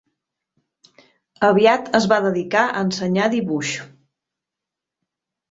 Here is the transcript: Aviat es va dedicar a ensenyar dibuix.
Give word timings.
Aviat 1.47 1.91
es 1.99 2.07
va 2.13 2.19
dedicar 2.23 2.65
a 2.71 2.81
ensenyar 2.85 3.29
dibuix. 3.35 3.75